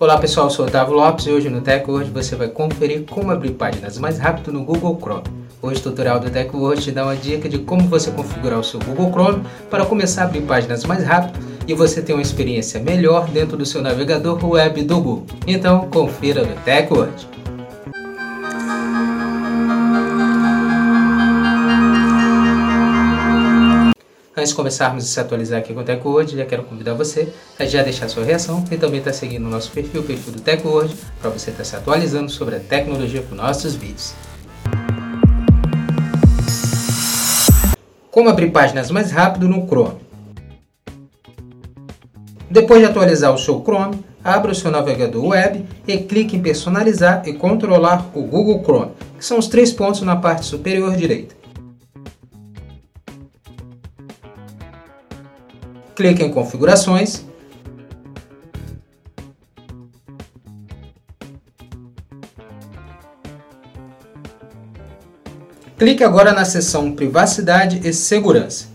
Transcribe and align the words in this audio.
Olá 0.00 0.16
pessoal, 0.16 0.46
eu 0.46 0.50
sou 0.50 0.64
Otávio 0.64 0.94
Lopes 0.94 1.26
e 1.26 1.30
hoje 1.30 1.50
no 1.50 1.60
TechWord 1.60 2.10
você 2.10 2.34
vai 2.34 2.48
conferir 2.48 3.04
como 3.04 3.30
abrir 3.30 3.50
páginas 3.50 3.98
mais 3.98 4.18
rápido 4.18 4.50
no 4.50 4.64
Google 4.64 4.98
Chrome. 4.98 5.24
Hoje 5.60 5.80
o 5.80 5.82
tutorial 5.82 6.18
do 6.18 6.30
TechWord 6.30 6.80
te 6.80 6.90
dá 6.90 7.04
uma 7.04 7.14
dica 7.14 7.50
de 7.50 7.58
como 7.58 7.82
você 7.82 8.10
configurar 8.10 8.58
o 8.58 8.64
seu 8.64 8.80
Google 8.80 9.10
Chrome 9.10 9.44
para 9.68 9.84
começar 9.84 10.22
a 10.22 10.24
abrir 10.24 10.40
páginas 10.40 10.84
mais 10.84 11.04
rápido 11.04 11.38
e 11.68 11.74
você 11.74 12.00
ter 12.00 12.14
uma 12.14 12.22
experiência 12.22 12.80
melhor 12.80 13.28
dentro 13.28 13.58
do 13.58 13.66
seu 13.66 13.82
navegador 13.82 14.42
web 14.42 14.82
do 14.84 14.96
Google. 15.02 15.26
Então 15.46 15.86
confira 15.90 16.46
no 16.46 16.54
TechWord. 16.62 17.39
Antes 24.40 24.52
de 24.52 24.56
começarmos 24.56 25.04
a 25.04 25.06
se 25.06 25.20
atualizar 25.20 25.58
aqui 25.58 25.74
com 25.74 25.80
o 25.80 25.84
TechWord, 25.84 26.34
já 26.34 26.46
quero 26.46 26.62
convidar 26.62 26.94
você 26.94 27.30
a 27.58 27.66
já 27.66 27.82
deixar 27.82 28.08
sua 28.08 28.24
reação 28.24 28.64
e 28.70 28.76
também 28.78 28.98
estar 28.98 29.10
tá 29.10 29.16
seguindo 29.18 29.44
o 29.44 29.50
nosso 29.50 29.70
perfil, 29.70 30.00
o 30.00 30.04
perfil 30.04 30.32
do 30.32 30.40
TechWord, 30.40 30.96
para 31.20 31.28
você 31.28 31.50
estar 31.50 31.62
tá 31.62 31.68
se 31.68 31.76
atualizando 31.76 32.30
sobre 32.30 32.56
a 32.56 32.58
tecnologia 32.58 33.20
com 33.20 33.34
nossos 33.34 33.74
vídeos. 33.74 34.14
Como 38.10 38.30
abrir 38.30 38.50
páginas 38.50 38.90
mais 38.90 39.10
rápido 39.10 39.46
no 39.46 39.66
Chrome. 39.66 39.98
Depois 42.48 42.80
de 42.80 42.86
atualizar 42.86 43.34
o 43.34 43.38
seu 43.38 43.62
Chrome, 43.62 44.02
abra 44.24 44.52
o 44.52 44.54
seu 44.54 44.70
navegador 44.70 45.22
web 45.22 45.66
e 45.86 45.98
clique 45.98 46.36
em 46.36 46.40
personalizar 46.40 47.24
e 47.26 47.34
controlar 47.34 48.08
o 48.14 48.22
Google 48.22 48.62
Chrome, 48.62 48.92
que 49.18 49.24
são 49.24 49.38
os 49.38 49.48
três 49.48 49.70
pontos 49.70 50.00
na 50.00 50.16
parte 50.16 50.46
superior 50.46 50.96
direita. 50.96 51.39
Clique 56.00 56.22
em 56.22 56.32
configurações, 56.32 57.26
Clique 65.76 66.04
agora 66.04 66.34
na 66.34 66.44
seção 66.44 66.92
Privacidade 66.92 67.80
e 67.88 67.92
Segurança. 67.94 68.66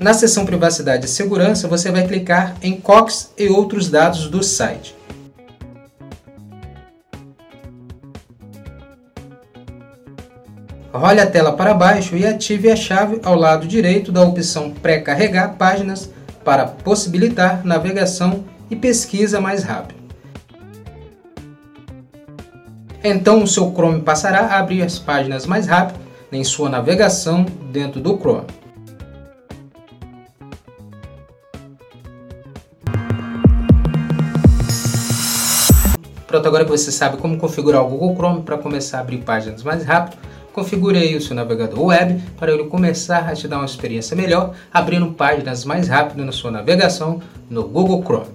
Na 0.00 0.12
seção 0.14 0.44
Privacidade 0.44 1.06
e 1.06 1.08
Segurança, 1.08 1.68
você 1.68 1.92
vai 1.92 2.08
clicar 2.08 2.56
em 2.60 2.80
Cox 2.80 3.32
e 3.38 3.48
outros 3.48 3.88
dados 3.88 4.28
do 4.28 4.42
site. 4.42 4.97
Role 10.92 11.20
a 11.20 11.26
tela 11.26 11.52
para 11.52 11.74
baixo 11.74 12.16
e 12.16 12.26
ative 12.26 12.70
a 12.70 12.76
chave 12.76 13.20
ao 13.22 13.34
lado 13.34 13.66
direito 13.66 14.10
da 14.10 14.22
opção 14.22 14.70
Pré-carregar 14.70 15.56
páginas 15.58 16.10
para 16.42 16.64
possibilitar 16.66 17.62
navegação 17.62 18.44
e 18.70 18.76
pesquisa 18.76 19.38
mais 19.38 19.62
rápido. 19.62 19.98
Então 23.04 23.42
o 23.42 23.46
seu 23.46 23.70
Chrome 23.72 24.00
passará 24.00 24.46
a 24.46 24.58
abrir 24.58 24.82
as 24.82 24.98
páginas 24.98 25.44
mais 25.44 25.66
rápido 25.66 26.00
em 26.32 26.42
sua 26.42 26.70
navegação 26.70 27.44
dentro 27.70 28.00
do 28.00 28.16
Chrome. 28.18 28.46
Pronto, 36.26 36.46
agora 36.46 36.64
que 36.64 36.70
você 36.70 36.90
sabe 36.90 37.18
como 37.18 37.38
configurar 37.38 37.82
o 37.82 37.88
Google 37.88 38.14
Chrome 38.14 38.42
para 38.42 38.58
começar 38.58 38.98
a 38.98 39.00
abrir 39.00 39.18
páginas 39.18 39.62
mais 39.62 39.84
rápido, 39.84 40.18
configure 40.58 41.14
o 41.14 41.20
seu 41.20 41.36
navegador 41.36 41.80
web 41.80 42.20
para 42.36 42.52
ele 42.52 42.64
começar 42.64 43.28
a 43.28 43.32
te 43.32 43.46
dar 43.46 43.58
uma 43.58 43.64
experiência 43.64 44.16
melhor, 44.16 44.56
abrindo 44.72 45.12
páginas 45.12 45.64
mais 45.64 45.86
rápido 45.86 46.24
na 46.24 46.32
sua 46.32 46.50
navegação 46.50 47.22
no 47.48 47.62
Google 47.62 48.02
Chrome. 48.02 48.26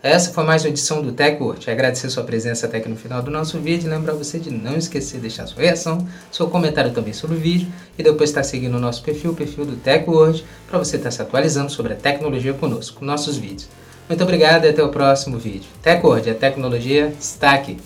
Essa 0.00 0.32
foi 0.32 0.44
mais 0.44 0.62
uma 0.62 0.68
edição 0.68 1.02
do 1.02 1.10
TechWord. 1.10 1.68
Agradecer 1.68 2.08
sua 2.08 2.22
presença 2.22 2.66
até 2.66 2.78
aqui 2.78 2.88
no 2.88 2.96
final 2.96 3.20
do 3.20 3.32
nosso 3.32 3.58
vídeo. 3.58 3.90
Lembrar 3.90 4.14
você 4.14 4.38
de 4.38 4.50
não 4.50 4.76
esquecer 4.76 5.16
de 5.16 5.22
deixar 5.22 5.48
sua 5.48 5.62
reação, 5.62 6.06
seu 6.30 6.48
comentário 6.48 6.92
também 6.92 7.12
sobre 7.12 7.36
o 7.36 7.40
vídeo 7.40 7.66
e 7.98 8.02
depois 8.02 8.30
estar 8.30 8.44
seguindo 8.44 8.76
o 8.76 8.80
nosso 8.80 9.02
perfil, 9.02 9.32
o 9.32 9.34
perfil 9.34 9.64
do 9.64 9.74
TechWord, 9.74 10.44
para 10.68 10.78
você 10.78 10.98
estar 10.98 11.10
se 11.10 11.20
atualizando 11.20 11.70
sobre 11.70 11.94
a 11.94 11.96
tecnologia 11.96 12.52
conosco, 12.52 13.04
nossos 13.04 13.36
vídeos. 13.36 13.68
Muito 14.12 14.24
obrigado 14.24 14.66
e 14.66 14.68
até 14.68 14.82
o 14.82 14.90
próximo 14.90 15.38
vídeo. 15.38 15.70
TechWord, 15.82 16.28
a 16.28 16.34
tecnologia 16.34 17.14
está 17.18 17.52
aqui. 17.52 17.78